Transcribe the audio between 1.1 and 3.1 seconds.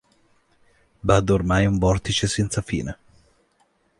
ormai è in un vortice senza fine.